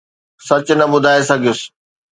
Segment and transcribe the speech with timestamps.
[0.47, 1.59] سچ نه ٻڌائي سگهيس.